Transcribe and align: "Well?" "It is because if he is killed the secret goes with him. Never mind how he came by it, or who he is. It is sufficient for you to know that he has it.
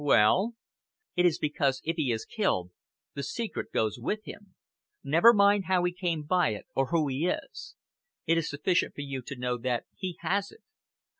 "Well?" 0.03 0.55
"It 1.15 1.27
is 1.27 1.37
because 1.37 1.79
if 1.83 1.95
he 1.95 2.11
is 2.11 2.25
killed 2.25 2.71
the 3.13 3.21
secret 3.21 3.71
goes 3.71 3.99
with 3.99 4.23
him. 4.25 4.55
Never 5.03 5.31
mind 5.31 5.65
how 5.65 5.83
he 5.83 5.91
came 5.91 6.23
by 6.23 6.55
it, 6.55 6.65
or 6.73 6.87
who 6.87 7.07
he 7.07 7.27
is. 7.27 7.75
It 8.25 8.35
is 8.39 8.49
sufficient 8.49 8.95
for 8.95 9.01
you 9.01 9.21
to 9.21 9.35
know 9.37 9.59
that 9.59 9.85
he 9.95 10.17
has 10.21 10.51
it. 10.51 10.63